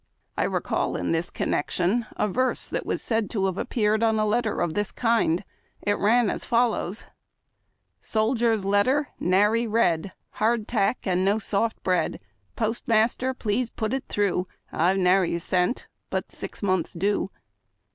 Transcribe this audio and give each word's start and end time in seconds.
I 0.35 0.45
recall 0.45 0.95
in 0.95 1.11
this 1.11 1.29
connec 1.29 1.69
tion 1.69 2.07
a 2.17 2.27
verse 2.27 2.67
that 2.67 2.87
was 2.87 3.03
said 3.03 3.29
to 3.29 3.45
have 3.45 3.59
appeared 3.59 4.01
on 4.01 4.17
a 4.17 4.25
letter 4.25 4.59
of 4.59 4.73
this 4.73 4.91
kind. 4.91 5.43
It 5.79 5.95
ran 5.99 6.27
as 6.27 6.43
follows:— 6.43 7.05
Soldier's 8.13 8.65
letter, 8.65 9.09
nary 9.19 9.67
red, 9.67 10.13
Hardtack 10.39 11.05
and 11.05 11.23
no 11.23 11.37
soft 11.37 11.83
bread, 11.83 12.19
Postmaster, 12.55 13.35
please 13.35 13.69
put 13.69 13.93
it 13.93 14.05
through, 14.09 14.47
I've 14.71 14.97
nary 14.97 15.37
cent, 15.37 15.87
but 16.09 16.31
six 16.31 16.63
months 16.63 16.93
due. 16.93 17.29